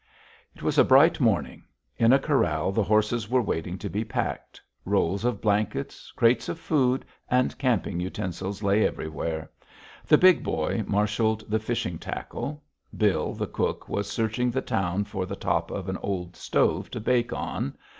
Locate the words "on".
17.31-17.77